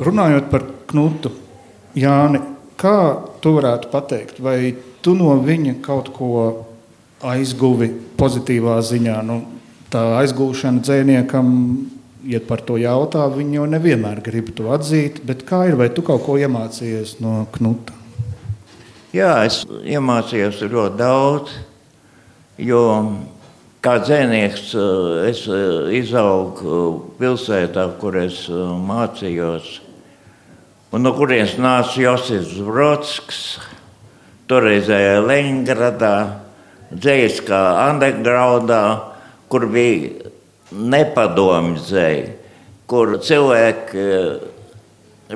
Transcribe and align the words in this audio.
Runājot 0.00 0.48
par 0.48 0.64
Knutu, 0.88 1.30
Jāni, 1.98 2.40
kā 2.80 2.96
tu 3.42 3.52
varētu 3.56 3.90
pateikt, 3.92 4.38
vai 4.40 4.72
tu 5.04 5.12
no 5.18 5.34
viņa 5.44 5.74
kaut 5.84 6.08
ko 6.14 6.30
aizguvi 7.26 7.90
pozitīvā 8.16 8.78
ziņā? 8.86 9.16
Nu, 9.28 9.42
tā 9.92 10.04
aizgūšana 10.22 10.80
dzēniekam, 10.86 11.50
ja 12.30 12.40
par 12.46 12.62
to 12.64 12.78
jautā, 12.80 13.26
viņi 13.34 13.58
jau 13.58 13.66
nevienmēr 13.74 14.22
grib 14.24 14.52
to 14.56 14.70
atzīt, 14.72 15.20
bet 15.26 15.44
kā 15.48 15.66
ir, 15.68 15.76
vai 15.80 15.90
tu 15.92 16.04
kaut 16.06 16.24
ko 16.24 16.38
iemācījies 16.40 17.18
no 17.20 17.42
Knuta? 17.58 17.96
Jā, 19.12 19.34
es 19.44 19.64
iemācījos 19.68 20.62
ļoti 20.70 20.96
daudz, 20.96 21.54
jo 22.62 22.82
kā 23.84 23.98
dzēnieks 24.04 24.72
es 25.28 25.44
izaugu 25.98 26.80
pilsētā, 27.18 27.88
kur 28.00 28.16
es 28.22 28.44
mācījos 28.48 29.80
un 30.90 31.04
no 31.06 31.12
kurienes 31.14 31.54
nāca 31.60 32.00
Josifs 32.02 32.56
Brodskis, 32.66 33.42
toreizējā 34.50 35.20
Leņģeradā, 35.22 36.14
Dzējiskā 36.90 37.60
undergroundā, 37.84 38.82
kur 39.46 39.68
bija 39.70 40.30
nepadomju 40.74 41.78
dzēja, 41.84 42.26
kur 42.90 43.14
cilvēki 43.22 44.02
eh, 44.02 44.42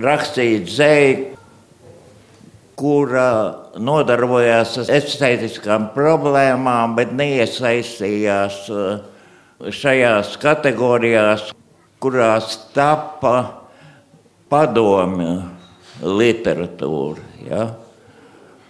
rakstīja 0.03 0.65
dzēju, 0.67 1.31
kura 2.75 3.29
nodarbojās 3.79 4.75
ar 4.83 4.91
estētiskām 4.99 5.93
problēmām, 5.95 6.99
bet 6.99 7.15
neiesaistījās 7.15 8.63
eh, 8.75 9.05
šajās 9.71 10.35
kategorijās, 10.43 11.53
kurās 12.03 12.59
tapa 12.75 13.64
padomju 14.55 15.35
literatūra. 16.05 17.25
Ja? 17.49 17.65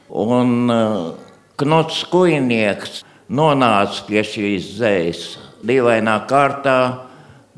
Un 0.08 0.70
uh, 0.72 1.12
Knots 1.60 2.04
Kujnieks 2.10 3.02
nonāca 3.28 4.04
pie 4.08 4.22
šīs 4.24 4.74
zējas 4.78 5.24
dīvainā 5.64 6.16
kārtā, 6.28 6.78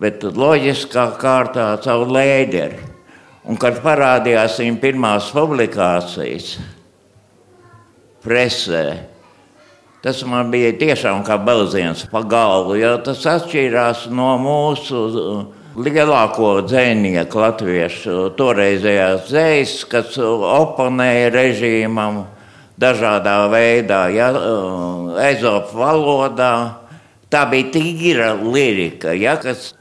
bet 0.01 0.25
loģiskā 0.27 1.09
kārtā 1.21 1.73
caur 1.85 2.11
lēģeri. 2.13 2.83
Un, 3.47 3.59
kad 3.63 3.79
parādījās 3.83 4.59
viņa 4.59 4.81
pirmās 4.83 5.29
publikācijas 5.35 6.57
presē, 8.27 8.83
tas 10.03 10.25
man 10.27 10.51
bija 10.51 10.73
tiešām 10.81 11.23
kā 11.27 11.39
belziens 11.39 12.03
pa 12.11 12.25
galvu, 12.27 12.75
jo 12.81 12.97
tas 13.07 13.23
atšķīrās 13.37 14.09
no 14.11 14.33
mūsu 14.43 15.05
lielāko 15.77 16.63
dzinieku 16.65 17.41
latviešu 17.43 18.17
toreizējās 18.39 19.29
dzējas, 19.29 19.75
kas 19.91 20.17
oponēja 20.21 21.31
režīmam 21.35 22.25
dažādā 22.81 23.37
veidā, 23.53 24.07
ja, 24.15 24.31
ezopu 25.29 25.81
valodā. 25.81 26.53
Tā 27.33 27.43
bija 27.51 27.73
tīra 27.75 28.29
lirika, 28.39 29.11
ja, 29.17 29.35
kas 29.43 29.73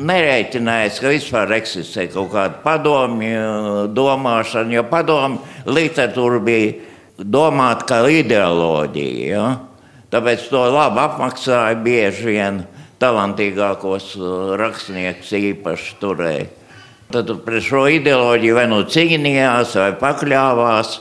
nereiķinājās, 0.00 0.98
ka 1.00 1.12
vispār 1.12 1.54
eksistē 1.60 2.08
kaut 2.10 2.32
kāda 2.34 2.60
padomju 2.64 3.88
domāšana, 3.94 4.74
jo 4.74 4.84
padomju 4.90 5.70
literatūra 5.70 6.40
bija 6.44 6.72
domāta 7.20 7.86
kā 7.86 8.00
ideoloģija. 8.10 9.26
Ja. 9.30 9.46
Tāpēc 10.10 10.48
to 10.50 10.64
labi 10.74 10.98
apmaksāja 11.04 11.78
bieži 11.84 12.26
vien 12.26 12.64
talantīgākos 13.00 14.14
uh, 14.20 14.54
rakstniekus 14.60 15.32
īpaši 15.36 15.94
turēja. 16.00 16.48
Tad 17.10 17.30
pret 17.42 17.64
šo 17.66 17.86
ideoloģiju 17.90 18.54
vai 18.54 18.66
nu 18.70 18.84
cīnījās, 18.86 19.74
vai 19.80 19.94
pakļāvās. 19.98 20.98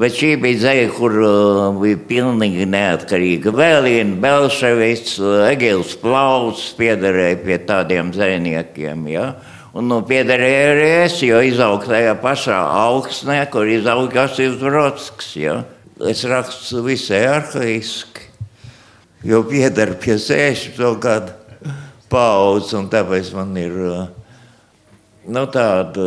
Bet 0.00 0.16
šī 0.16 0.30
bija 0.40 0.58
zeja, 0.58 0.86
kur 0.96 1.12
uh, 1.20 1.66
bija 1.76 1.98
pilnīgi 2.08 2.64
neatkarīga. 2.72 3.52
Vēl 3.54 3.84
viena 3.84 4.16
Belševics, 4.24 5.18
uh, 5.20 5.42
Egils 5.50 5.92
Plauts 6.00 6.70
piederēja 6.78 7.36
pie 7.44 7.58
tādiem 7.68 8.10
zvejniekiem. 8.16 9.04
Ja? 9.12 9.26
Un 9.76 9.86
nu, 9.92 10.00
piederēja 10.08 10.64
arī 10.72 10.88
es, 11.04 11.18
jo 11.22 11.38
izaugu 11.44 11.92
tajā 11.92 12.16
pašā 12.24 12.56
augstnē, 12.86 13.38
kur 13.52 13.68
izauga 13.68 14.24
Jasīs 14.24 14.56
Brodskis. 14.60 15.30
Ja? 15.44 15.60
Es 16.08 16.24
rakstu 16.26 16.82
visai 16.88 17.22
arhaiski, 17.28 18.26
jo 19.28 19.44
pieder 19.46 19.94
pie 20.00 20.16
60 20.18 20.98
gadu 21.04 21.41
paudze, 22.12 22.76
un 22.78 22.90
tāpēc 22.92 23.32
man 23.36 23.56
ir 23.60 23.76
nu, 25.26 25.44
tāda 25.52 26.06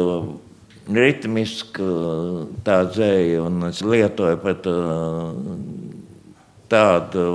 ritmiska 0.86 1.86
tā 2.66 2.80
dzēja, 2.92 3.44
un 3.48 3.70
es 3.72 3.82
lietoju 3.82 4.42
pat 4.44 4.68
tādu 6.70 7.26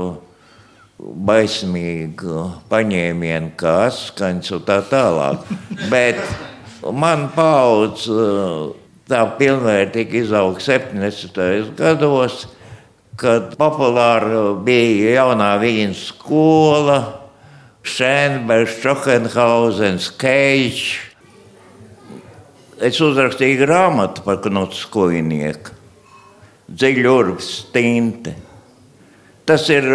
baismīgu 1.00 2.44
paņēmienu, 2.70 3.54
kā 3.58 3.74
atskaņas 3.88 4.54
un 4.56 4.64
tā 4.68 4.78
tālāk. 4.90 5.50
Bet 5.92 6.20
man 6.92 7.28
paudze 7.34 8.26
tā 9.10 9.24
pilnvērtīgi 9.38 10.24
izauga 10.24 10.62
70. 10.62 11.74
gados, 11.78 12.44
kad 13.20 13.56
populāra 13.60 14.50
bija 14.64 15.16
jaunā 15.18 15.54
vīna 15.60 15.96
skola, 15.96 17.00
Šēnbergs, 17.86 18.76
Šokenhauzens, 18.82 20.10
Keļš. 20.20 20.82
Es 22.80 23.00
uzrakstīju 23.04 23.62
grāmatu 23.62 24.24
par 24.24 24.40
Knuts 24.44 24.82
Kojnieku, 24.92 25.74
Dziļurbs, 26.70 27.48
Tinte. 27.74 28.36
Tas 29.48 29.66
ir 29.72 29.88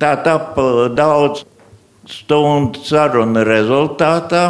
tā 0.00 0.12
tapa 0.24 0.88
daudz 0.94 1.44
stundu 2.10 2.82
sarunu 2.86 3.42
rezultātā. 3.46 4.46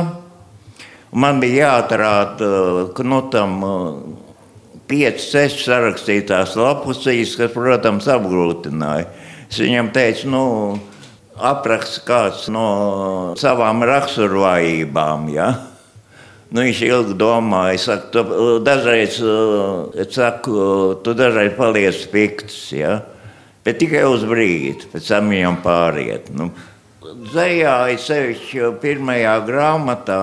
Man 1.17 1.41
bija 1.41 1.71
jāatrāda 1.71 2.51
Knutam 2.97 3.57
5-6 4.87 5.65
sarakstītās 5.65 6.55
lapusīs, 6.61 7.33
kas, 7.39 7.55
protams, 7.55 8.07
apgrūtināja. 8.13 9.09
Es 9.49 9.59
viņam 9.63 9.91
teicu, 9.95 10.29
nu, 10.31 10.45
apraksta 11.37 12.03
kāds 12.07 12.47
no 12.53 12.67
savām 13.39 13.85
raksturvājībām. 13.87 15.27
Ja? 15.35 15.49
Nu, 16.51 16.63
viņš 16.63 16.81
ilgi 16.87 17.17
domāja, 17.19 17.81
saku, 17.83 18.13
tu, 18.15 18.47
dažreiz, 18.65 19.19
es 19.99 20.15
saku, 20.15 20.57
tu 21.05 21.15
dažreiz 21.19 21.57
paliec 21.59 21.99
pikts, 22.13 22.61
ja? 22.77 23.01
bet 23.67 23.81
tikai 23.83 24.05
uz 24.07 24.25
brīdi, 24.29 24.89
pēc 24.93 25.11
tam 25.11 25.33
viņam 25.35 25.61
pāriet. 25.65 26.31
Nu, 26.35 26.53
Zajā 27.07 27.75
ir 27.95 28.01
sevišķi 28.03 28.71
pirmajā 28.83 29.37
grāmatā 29.47 30.21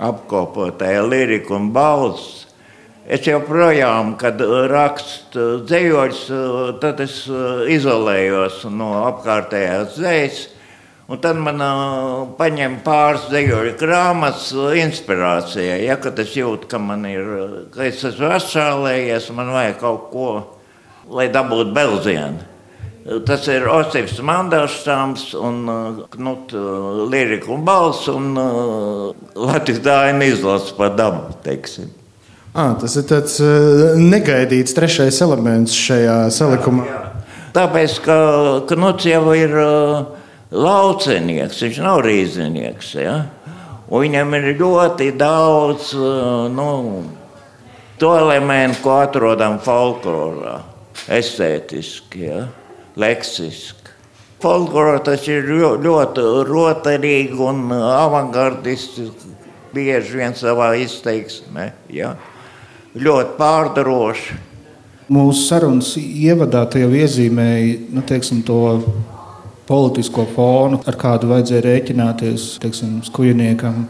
apkopotajā 0.00 1.02
lirika 1.04 1.52
un 1.58 1.68
balss 1.74 2.46
Es 3.08 3.24
joprojām, 3.24 4.12
kad 4.20 4.42
rakstu 4.70 5.64
dzējoļus, 5.64 6.24
tad 6.82 7.00
es 7.00 7.22
izolējos 7.72 8.66
no 8.70 8.92
apkārtējās 9.08 9.96
dzējas. 9.96 10.40
Un 11.10 11.18
tad 11.18 11.40
man 11.42 11.58
paņem 12.38 12.76
pāris 12.84 13.24
dzējoļu 13.32 13.72
grāmatas 13.80 14.52
inspirācijai. 14.78 15.80
Ja, 15.88 15.96
kad 15.98 16.20
es 16.22 16.36
jūtu, 16.38 16.68
ka 16.70 16.78
ir, 17.10 17.32
ka 17.74 17.88
es 17.88 18.04
esmu 18.06 18.30
atšālējies, 18.36 19.30
man 19.34 19.50
vajag 19.56 19.80
kaut 19.80 20.06
ko, 20.12 20.30
lai 21.10 21.26
dabūtu 21.34 21.74
belzienu. 21.74 22.46
Tas 23.26 23.48
ir 23.50 23.64
Osips 23.66 24.20
Mandelstāms 24.22 25.32
un 25.34 25.64
Knut 26.12 26.52
Lirika 27.10 27.50
un 27.56 27.64
Bals 27.66 28.04
un 28.12 28.36
Latvijas 29.34 29.80
Dāņu 29.82 30.28
izlases 30.28 30.76
par 30.76 30.94
dabu, 30.94 31.32
teiksim. 31.42 31.90
À, 32.50 32.72
tas 32.74 32.96
ir 32.98 33.04
tāds 33.06 33.36
negaidīts 33.94 34.74
trešais 34.74 35.20
elements 35.22 35.74
šajā 35.76 36.16
salikumā. 36.34 36.86
Jā, 36.88 36.96
jā. 36.96 37.10
Tāpēc, 37.54 37.94
ka 38.02 38.16
Knuts 38.70 39.06
jau 39.06 39.32
ir 39.38 39.54
laucenieks, 40.50 41.62
viņš 41.62 41.78
nav 41.82 42.02
rīznieks. 42.06 42.92
Ja? 42.98 43.16
Un 43.90 44.04
viņam 44.04 44.36
ir 44.38 44.48
ļoti 44.58 45.10
daudz 45.18 45.92
nu, 46.54 46.68
to 47.98 48.10
elementu, 48.18 48.82
ko 48.84 48.96
atrodam 49.02 49.58
folklorā, 49.62 50.60
estētiski, 51.10 52.24
ja? 52.28 52.44
leksiski. 52.98 53.94
Folklorā 54.40 55.00
tas 55.04 55.26
ir 55.28 55.46
ļoti 55.84 56.26
rotaļīgi 56.48 57.40
un 57.44 57.66
avangardistiski, 57.74 59.34
bieži 59.74 60.22
vien 60.22 60.38
savā 60.38 60.72
izteiksmē. 60.82 61.70
Ja? 61.94 62.14
Ļoti 62.94 63.36
pārdaroši. 63.38 64.38
Mūsu 65.10 65.42
sarunas 65.48 65.94
ievadā 65.98 66.64
jau 66.78 66.90
iezīmēja 66.94 67.90
nu, 67.94 68.02
teiksim, 68.06 68.44
to 68.46 68.78
politisko 69.70 70.26
fonu, 70.34 70.80
ar 70.86 70.98
kādu 70.98 71.30
vajadzēja 71.30 71.64
rēķināties 71.66 72.46
teiksim, 72.62 73.00
skujniekam. 73.06 73.88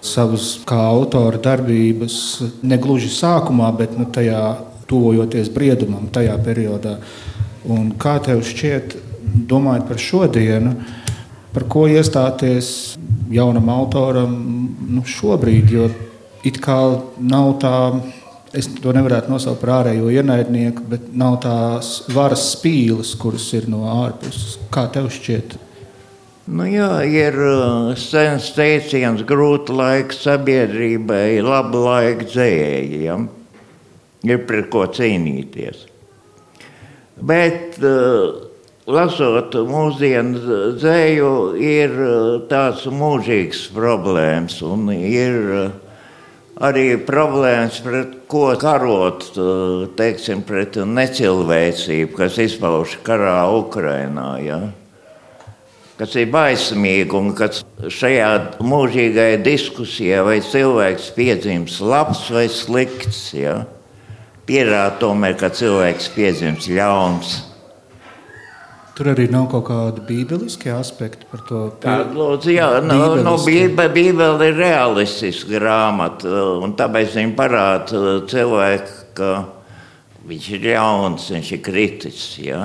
savas 0.00 0.62
kā 0.64 0.78
autora 0.80 1.36
darbības 1.36 2.14
negluži 2.62 3.10
sākumā, 3.12 3.68
bet 3.76 3.98
nu, 3.98 4.06
tajā 4.08 4.56
tuvojoties 4.88 5.50
briedumam, 5.52 6.08
tajā 6.08 6.38
periodā. 6.40 6.96
Un 7.68 7.92
kā 8.00 8.16
tev 8.24 8.40
šķiet, 8.40 8.96
domājot 9.46 9.84
par 9.88 9.98
šodienu, 10.00 10.72
par 11.52 11.66
ko 11.68 11.84
iestāties 11.86 12.96
jaunam 13.30 13.68
autoram 13.68 14.32
nu, 14.88 15.04
šobrīd? 15.04 15.70
Jo 15.70 15.90
it 16.44 16.60
kā 16.62 16.78
nav 17.20 17.52
tā 17.60 17.76
Es 18.50 18.66
to 18.82 18.90
nevarētu 18.90 19.30
nosaukt 19.30 19.60
par 19.62 19.70
ārējo 19.76 20.08
ienaidnieku, 20.10 20.82
bet 20.90 21.10
nav 21.14 21.36
tās 21.44 21.90
varas 22.10 22.48
spīles, 22.56 23.12
kuras 23.18 23.44
ir 23.54 23.68
no 23.70 23.84
ārpuses. 23.92 24.56
Kā 24.74 24.88
tev 24.90 25.06
šķiet? 25.14 25.54
Nu 26.50 26.64
jā, 26.66 26.88
ir 27.06 27.36
uh, 27.38 27.92
sens 27.94 28.48
teiciens, 28.56 29.22
grūti 29.22 29.70
laiki 29.76 30.16
sabiedrībai, 30.18 31.38
labi 31.46 31.82
laiki 31.84 32.26
dzējējiem. 32.26 33.28
Ir 34.26 34.40
pret 34.48 34.66
ko 34.72 34.82
cīnīties. 34.98 35.84
Bet, 37.22 37.78
uh, 37.86 38.48
lasot 38.90 39.54
mūsdienu 39.68 40.74
dzēju, 40.80 41.30
ir 41.54 41.94
uh, 42.02 42.18
tāds 42.50 42.82
mūžīgs 42.90 43.68
problēmas 43.76 44.58
un 44.66 44.90
ir 44.96 45.38
arī 46.60 46.84
problēmas, 47.00 47.80
pret 47.84 48.14
ko 48.30 48.50
karot, 48.60 49.24
teiksim, 49.98 50.44
pret 50.46 50.76
necilvēcību, 50.84 52.12
kas 52.18 52.38
izpauž 52.44 52.98
karā 53.06 53.42
Ukrainā. 53.56 54.28
Ja? 54.44 54.60
Kas 56.00 56.14
ir 56.16 56.30
baismīgi 56.32 57.16
un 57.16 57.34
kas 57.36 57.62
šajā 57.92 58.30
mūžīgajā 58.64 59.40
diskusijā, 59.44 60.22
vai 60.24 60.38
cilvēks 60.44 61.10
piedzims 61.16 61.80
labs 61.84 62.26
vai 62.32 62.46
slikts, 62.52 63.30
ja? 63.36 63.62
pierāda 64.48 64.96
tomēr, 65.00 65.36
ka 65.40 65.52
cilvēks 65.54 66.10
piedzims 66.16 66.68
ļauns. 66.72 67.49
Tur 69.00 69.14
arī 69.14 69.30
nav 69.32 69.46
kaut 69.48 69.62
kāda 69.64 70.02
bībeliska 70.04 70.74
aspekta 70.76 71.24
par 71.30 71.40
to. 71.48 71.60
Tāda 71.80 72.12
lūdzu, 72.12 72.50
jā, 72.52 72.66
no, 72.84 73.14
no 73.24 73.32
bībele, 73.40 73.86
bībele 73.94 74.50
ir 74.50 74.58
realistiska 74.60 75.54
grāmata, 75.54 76.28
un 76.60 76.74
tāpēc 76.76 77.16
viņa 77.16 77.32
parāda 77.38 78.18
cilvēku, 78.28 78.98
ka 79.16 79.30
viņš 80.28 80.50
ir 80.52 80.68
jauns, 80.74 81.30
viņš 81.32 81.52
ir 81.56 81.62
kritis. 81.64 82.20
Jā. 82.44 82.60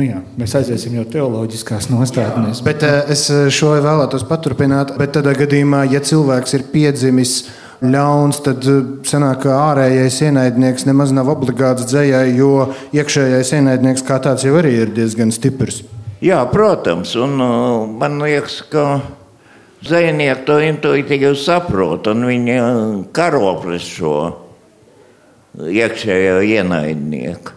Nu 0.00 0.06
jā, 0.06 0.22
mēs 0.40 0.56
aiziesim 0.56 0.96
jau 0.96 1.04
teoloģiskās 1.12 1.90
nostādnēs. 1.92 2.64
Bet 2.64 2.88
es 2.88 3.26
šo 3.52 3.74
vēlētos 3.84 4.24
paturpināt. 4.32 4.94
Bet 4.96 5.12
tādā 5.18 5.36
gadījumā, 5.36 5.84
ja 5.92 6.00
cilvēks 6.00 6.56
ir 6.56 6.70
piedzimis 6.72 7.42
ļauns, 7.80 8.42
tad 8.44 8.66
eh, 8.68 8.82
sanāk, 9.08 9.44
ka 9.44 9.56
ārējais 9.70 10.18
ienaidnieks 10.28 10.84
nemaz 10.88 11.14
nav 11.16 11.30
obligāts 11.32 11.88
dzējai, 11.88 12.34
jo 12.36 12.68
iekšējais 12.96 13.54
ienaidnieks 13.56 14.04
kā 14.06 14.20
tāds 14.22 14.44
jau 14.44 14.58
arī 14.60 14.74
ir 14.82 14.92
diezgan 14.96 15.32
stiprs. 15.32 15.82
Jā, 16.20 16.42
protams, 16.52 17.14
un 17.16 17.40
uh, 17.40 17.86
man 17.88 18.18
liekas, 18.20 18.58
ka 18.68 19.00
zvejnieki 19.86 20.44
to 20.44 20.58
intuitīvi 20.60 21.32
saprot, 21.40 22.10
un 22.12 22.28
viņi 22.28 22.58
uh, 22.60 22.82
karo 23.16 23.54
pret 23.62 23.86
šo 23.86 24.14
iekšējo 25.56 26.42
ienaidnieku. 26.44 27.56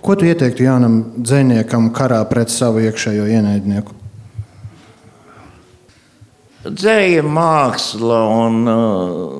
Ko 0.00 0.16
tu 0.16 0.24
ieteiktu 0.24 0.64
jaunam 0.64 1.02
dziniekam 1.20 1.90
karā 1.92 2.22
pret 2.30 2.48
savu 2.48 2.80
iekšējo 2.88 3.28
ienaidnieku? 3.36 3.99
Dzēja 6.60 7.22
māksla 7.24 8.16
un 8.36 8.56
uh, 8.68 9.30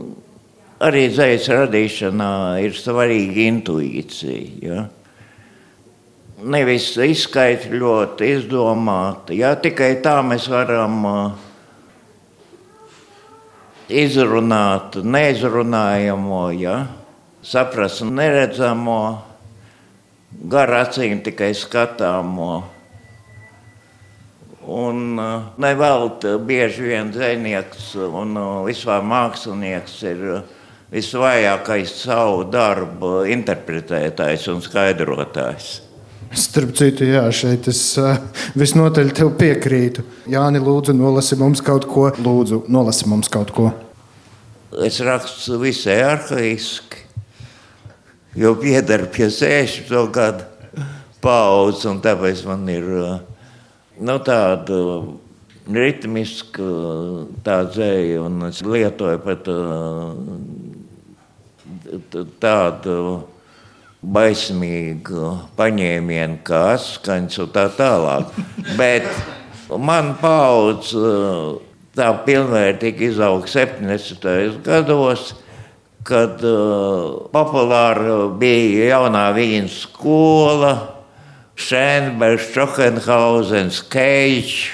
arī 0.80 1.02
dzējas 1.12 1.50
radīšanā 1.52 2.30
ir 2.64 2.72
svarīga 2.72 3.42
intuīcija. 3.44 4.46
Ja? 4.64 4.86
Nevis 6.40 6.86
izskaidrot, 6.96 8.24
izdomāt. 8.24 9.34
Ja? 9.36 9.52
Tikai 9.60 9.90
tā 10.00 10.16
mēs 10.24 10.48
varam 10.48 10.96
uh, 11.04 11.20
izrunāt 13.92 14.96
neizrunājamo, 15.04 16.42
ja? 16.56 16.80
saprast 17.44 18.00
neredzamo, 18.08 19.00
gar 20.48 20.72
acīm 20.86 21.20
tikai 21.28 21.52
skatāmo. 21.52 22.79
Un 24.70 25.18
uh, 25.18 25.48
nevelti 25.58 26.36
bieži 26.46 26.84
vien 26.92 27.08
dzinieks 27.10 27.94
un 28.06 28.36
uh, 28.38 28.48
vispār 28.62 29.02
mākslinieks 29.02 29.96
ir 30.06 30.20
uh, 30.30 30.42
visvājākais 30.94 31.94
savu 32.04 32.44
darbu 32.50 33.24
interpretētājs 33.34 34.46
un 34.52 34.60
skaidrotājs. 34.62 35.70
Starp 36.38 36.76
citu, 36.78 37.08
jā, 37.10 37.24
šeit 37.34 37.66
es 37.72 37.80
visnotaļ 38.54 39.10
tev 39.18 39.32
piekrītu. 39.40 40.04
Jāni, 40.30 40.60
lūdzu, 40.62 40.94
nolasi 40.94 41.38
mums 41.40 41.62
kaut 41.66 41.88
ko. 41.90 42.06
Lūdzu, 42.22 42.62
nolasi 42.70 43.10
mums 43.10 43.30
kaut 43.32 43.50
ko. 43.56 43.72
Es 44.86 45.00
rakstu 45.02 45.58
visai 45.58 45.98
arhaiski, 46.06 47.02
jo 48.38 48.54
pieder 48.62 49.08
pie 49.10 49.26
60 49.26 50.14
gadu 50.14 50.46
paudzes, 51.18 51.88
un 51.90 51.98
tāpēc 52.04 52.44
man 52.46 52.70
ir 52.70 52.86
uh, 52.94 53.16
nu, 54.00 54.16
tāda 54.24 54.78
ritmiska 55.70 56.68
tā 57.46 57.58
dzēja, 57.68 58.22
un 58.26 58.48
es 58.48 58.62
lietoju 58.64 59.20
pat 59.24 59.50
tādu 62.40 62.96
baismīgu 64.00 65.34
paņēmienu, 65.58 66.40
kā 66.46 66.62
atskaņas 66.74 67.42
un 67.44 67.52
tā 67.54 67.66
tālāk. 67.76 68.32
Bet 68.80 69.06
man 69.76 70.14
paudze 70.20 71.12
tā 71.96 72.08
pilnvērtīgi 72.24 73.10
izauga 73.10 73.50
70. 73.50 74.62
gados, 74.64 75.34
kad 76.06 76.40
uh, 76.46 77.28
populāra 77.34 78.22
bija 78.40 78.94
jaunā 78.94 79.26
viņa 79.36 79.68
skola 79.74 80.72
Šēnbergs, 81.60 82.50
Šohenhauzens, 82.54 83.80
Keits. 83.92 84.68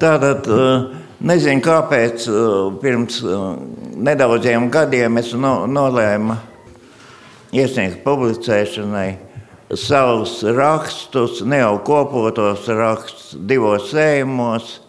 Tātad 0.00 0.48
nezinu, 1.24 1.62
kāpēc 1.64 2.26
pirms 2.82 3.20
nedaudziem 4.04 4.68
gadiem 4.72 5.20
es 5.20 5.32
no, 5.38 5.54
nolēmu 5.70 6.36
iesniegt 7.54 8.02
publicēšanai 8.04 9.08
savus 9.78 10.42
rakstus, 10.56 11.40
jau 11.40 11.74
kopotos 11.86 12.66
rakstus, 12.68 13.34
divos 13.48 13.90
sējumos. 13.92 14.80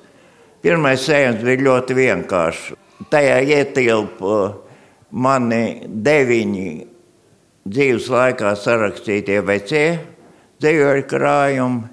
Pirmais 0.65 1.03
sējums 1.05 1.43
bija 1.46 1.65
ļoti 1.67 1.98
vienkāršs. 2.00 2.74
Tajā 3.12 3.38
ietilpa 3.46 4.39
mani 5.12 5.86
deviņi 5.86 6.95
dzīves 7.65 8.12
laikā 8.13 8.51
sarakstītie 8.62 9.39
vecie 9.41 9.86
dzīvoļu 10.62 11.05
krājumi 11.10 11.88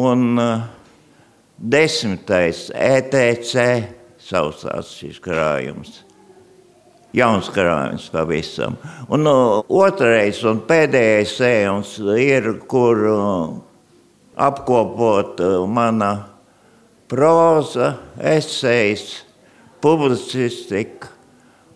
un 0.00 0.22
uh, 0.40 0.62
desmitais 1.58 2.68
ETC 2.72 3.66
saucās 4.28 4.94
šis 4.96 5.18
krājums. 5.24 6.00
Jauns 7.16 7.48
krājums 7.52 8.08
pavisam. 8.12 8.76
Un 9.12 9.28
uh, 9.28 9.60
otrais 9.68 10.40
un 10.48 10.62
pēdējais 10.68 11.36
sējums 11.42 11.94
ir, 12.16 12.50
kur 12.72 13.04
uh, 13.12 13.52
apkopot 14.48 15.44
mana 15.68 16.12
proza, 17.08 17.98
esejas, 18.16 19.26
publicistika 19.84 21.17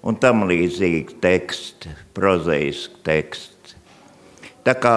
un 0.03 0.19
tam 0.23 0.47
līdzīgi 0.51 1.19
teksti, 1.23 1.93
prozaiski 2.17 3.03
teksti. 3.07 3.77
Tā 4.67 4.75
kā 4.79 4.97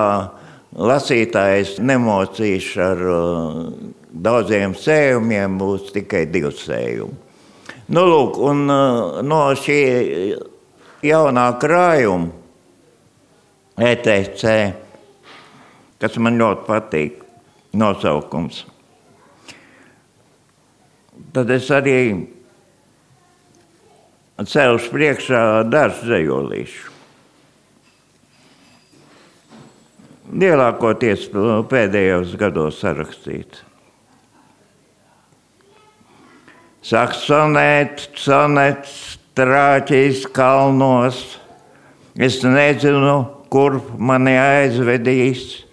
lasītājs 0.75 1.77
nemocīs 1.81 2.71
ar 2.81 3.03
uh, 3.09 3.59
daudziem 4.09 4.75
sējumiem, 4.77 5.57
būs 5.61 5.93
tikai 5.95 6.25
divi 6.29 6.51
sējumi. 6.53 7.21
Nu, 7.93 8.01
lūk, 8.09 8.39
un, 8.41 8.65
uh, 8.71 9.21
no 9.25 9.41
šī 9.61 9.79
jaunā 11.05 11.45
krājuma, 11.61 12.31
ETC, 13.75 14.43
kas 15.99 16.15
man 16.23 16.39
ļoti 16.39 16.63
patīk, 16.65 17.19
nosaukums, 17.75 18.63
tad 21.35 21.51
es 21.51 21.67
arī 21.75 21.97
celšu 24.43 24.91
priekšā 24.91 25.43
dažus 25.71 26.03
zejolīšus. 26.09 26.91
Lielākoties 30.35 31.29
pēdējos 31.69 32.33
gados 32.41 32.81
sarakstīt. 32.81 33.61
Sāk 36.85 37.13
sonēt, 37.17 38.09
trāķīs 39.37 40.25
kalnos. 40.35 41.21
Es 42.15 42.41
nezinu, 42.43 43.15
kur 43.53 43.79
mani 43.97 44.35
aizvedīs. 44.39 45.63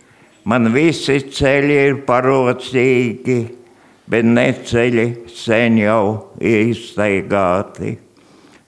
Man 0.48 0.72
visi 0.74 1.20
ceļi 1.32 1.80
ir 1.88 1.98
parocīgi, 2.06 3.40
bet 4.10 4.26
neceļi 4.26 5.06
sen 5.30 5.78
jau 5.78 6.32
izstaigāti. 6.38 8.01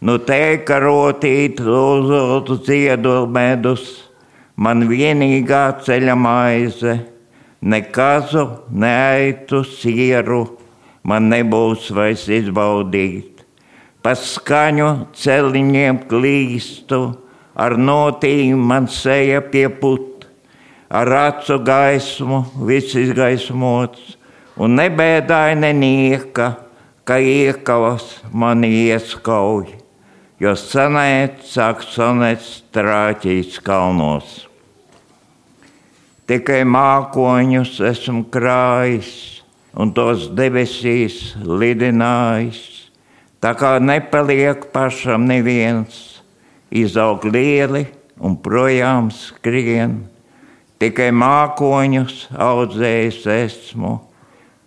Nu, 0.04 0.18
te 0.20 0.60
karotīt, 0.68 1.62
uzotu 1.64 2.58
ziedu 2.66 3.22
medus, 3.32 3.84
man 4.60 4.84
vienīgā 4.90 5.62
ceļa 5.86 6.16
maize, 6.20 6.98
ne 7.64 7.78
kazu, 7.88 8.42
ne 8.68 8.90
aitu 8.92 9.62
sieru, 9.64 10.42
man 11.08 11.30
nebūs 11.32 11.86
vairs 11.96 12.26
izbaudīt. 12.28 13.46
Pa 14.04 14.12
skaņu 14.12 14.90
celiņiem 15.16 16.02
klīstu, 16.10 16.98
ar 17.56 17.78
notīm 17.80 18.60
man 18.60 18.90
seja 18.92 19.40
pie 19.40 19.70
putu 19.72 20.28
ar 20.94 21.08
acu 21.08 21.56
gaismu, 21.64 22.42
viss 22.68 22.92
izgaismots, 22.94 24.18
un 24.60 24.76
nebēdāja 24.78 25.56
nenieka, 25.58 26.50
ka 27.08 27.16
iekavas 27.20 28.20
mani 28.32 28.70
ieskauj, 28.84 29.72
jo 30.44 30.52
sanēt 30.60 31.40
sāk 31.48 31.80
sonēt 31.88 32.44
strāķīs 32.44 33.56
kalnos. 33.64 34.44
Tikai 36.28 36.62
mākoņus 36.68 37.80
esmu 37.90 38.26
krājis 38.32 39.12
un 39.74 39.90
tos 39.96 40.28
debesīs 40.36 41.34
lidinājis, 41.44 42.62
tā 43.40 43.56
kā 43.56 43.76
nepaliek 43.80 44.68
pašam 44.72 45.26
neviens, 45.28 46.20
izaug 46.70 47.24
lieli 47.28 47.86
un 48.20 48.36
projām 48.40 49.10
skrien 49.12 50.02
Tikai 50.84 51.12
mākoņus 51.14 52.26
audzējis 52.44 53.22
esmu, 53.30 53.92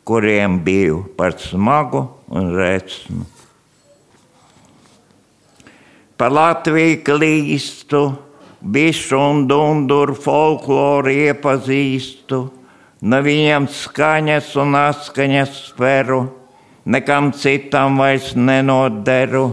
kuriem 0.08 0.56
biju 0.64 1.04
par 1.20 1.36
smagu 1.38 2.06
un 2.32 2.54
redzmu. 2.56 3.26
Pa 6.18 6.32
Latviju 6.34 7.04
klīstu, 7.06 8.00
bišu 8.62 9.18
un 9.22 9.44
dunduru 9.46 10.16
folkloru 10.18 11.12
iepazīstu, 11.14 12.40
no 13.06 13.20
viņiem 13.22 13.68
skaņas 13.70 14.48
un 14.58 14.74
askaņas 14.80 15.52
speru, 15.68 16.24
nekam 16.90 17.30
citam 17.38 18.00
vairs 18.02 18.32
nenoderu, 18.34 19.44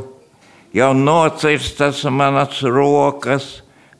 jau 0.73 0.95
nocirstas 0.97 2.01
manas 2.09 2.63
rokas 2.65 3.51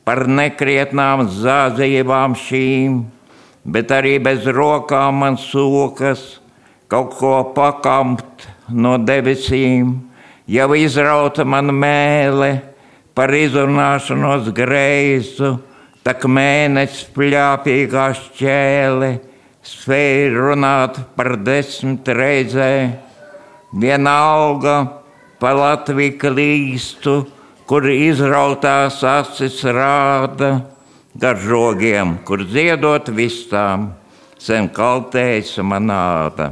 par 0.01 0.23
nekrietnām 0.25 1.27
zādzībām 1.29 2.33
šīm, 2.47 2.97
bet 3.61 3.93
arī 3.93 4.17
bez 4.17 4.49
rokām 4.49 5.21
man 5.21 5.37
sokas 5.37 6.25
kaut 6.89 7.13
ko 7.21 7.37
pakamt 7.53 8.49
no 8.69 8.97
debesīm, 8.97 9.95
jau 10.47 10.69
izrauta 10.77 11.45
man 11.45 11.73
mēlē 11.73 12.51
par 13.15 13.33
izrunāšanos 13.35 14.51
greizu, 14.55 15.55
tak 16.05 16.27
mēnesis 16.29 17.07
pļāpīgā 17.15 18.09
šķēle 18.19 19.11
spēja 19.65 20.33
runāt 20.35 20.99
par 21.15 21.35
desmit 21.41 22.07
reizē, 22.07 22.73
vienalga 23.73 24.75
pa 25.39 25.55
Latviju 25.57 26.19
klīstu 26.21 27.15
kur 27.65 27.87
izrautās 27.89 29.01
acis 29.09 29.57
rāda 29.65 30.51
gar 31.17 31.39
žogiem, 31.41 32.19
kur 32.27 32.43
dziedot 32.45 33.09
vistām, 33.15 33.89
sen 34.37 34.69
kaltējas 34.69 35.55
manāda. 35.65 36.51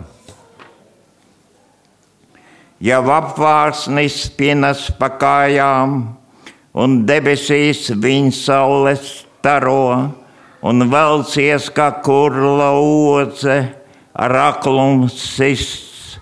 Jau 2.83 2.99
apvārsnis 3.15 4.25
pinas 4.35 4.89
pa 4.99 5.07
kājām, 5.15 6.01
un 6.75 6.95
debesīs 7.07 7.85
viņa 7.95 8.33
saules 8.35 9.05
staro, 9.21 10.09
un 10.59 10.85
velcies 10.91 11.69
kā 11.71 11.85
kurla 12.03 12.73
oce 12.75 13.55
ar 14.11 14.35
aklumu 14.49 15.07
sists, 15.07 16.17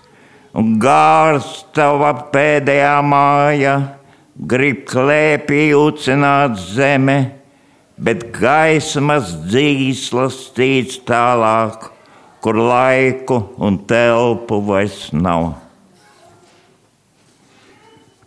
un 0.54 0.76
gārs 0.78 1.64
tava 1.74 2.12
pēdējā 2.30 2.94
māja 3.10 3.74
grib 4.38 4.84
klēpī 4.92 5.64
ucināt 5.74 6.54
zeme, 6.76 7.18
bet 7.98 8.28
gaismas 8.38 9.34
dzīslas 9.48 10.38
tīc 10.54 11.00
tālāk, 11.10 11.90
kur 12.38 12.62
laiku 12.70 13.42
un 13.58 13.82
telpu 13.90 14.62
vairs 14.70 15.10
nav. 15.10 15.61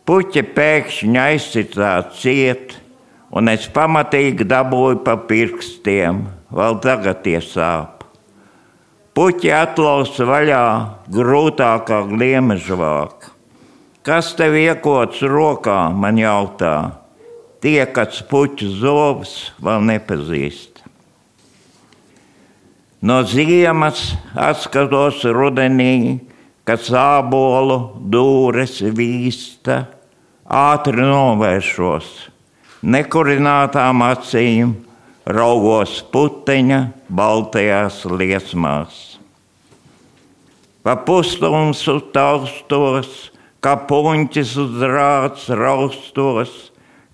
Puķi 0.06 0.44
pēkšņi 0.54 1.18
aizsitā 1.18 1.92
ciet, 2.14 2.76
un 3.34 3.50
es 3.50 3.64
pamatīgi 3.74 4.46
dabūju 4.46 5.00
pa 5.02 5.16
pirkstiem, 5.26 6.20
vēl 6.54 6.78
tagad 6.84 7.24
tie 7.26 7.40
sāp. 7.42 8.04
Puķi 9.18 9.50
atlausa 9.58 10.28
vaļā 10.30 10.66
grūtākā 11.10 12.04
gliemežvāka. 12.12 13.32
Kas 14.06 14.30
tev 14.38 14.54
iekots 14.60 15.24
rokā, 15.26 15.90
man 15.90 16.22
jautā? 16.22 16.76
Tie, 17.66 17.80
kas 17.90 18.22
puķu 18.30 18.70
zobus 18.78 19.56
vēl 19.58 19.82
nepazīst. 19.90 20.84
No 23.02 23.24
ziemas 23.26 24.12
atskatos 24.38 25.26
rudenī, 25.34 26.22
kas 26.62 26.94
ābolu 26.94 27.80
dūres 28.14 28.78
vīsta, 28.86 29.95
ātri 30.46 31.02
novēršos, 31.02 32.30
nekurinātām 32.86 34.04
acīm, 34.06 34.76
raugos 35.26 36.04
puteņa 36.14 36.82
baltajās 37.10 38.04
liesmās. 38.06 39.18
Pa 40.86 40.94
pustumsu 41.02 41.98
taustos, 42.14 43.32
kā 43.58 43.74
puņķis 43.90 44.52
uz 44.62 44.82
rāts 44.86 45.50
raustos, 45.50 46.52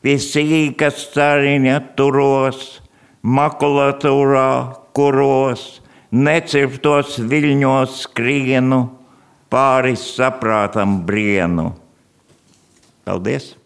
pie 0.04 0.18
sīkas 0.20 1.08
cariņa 1.14 1.78
turos, 1.96 2.82
makulatūrā 3.24 4.76
kuros, 4.92 5.80
necirptos 6.12 7.16
viļņos 7.32 8.02
skrienu, 8.04 8.90
pāris 9.48 10.04
saprātam 10.18 11.00
brienu. 11.08 11.81
Paldies! 13.06 13.61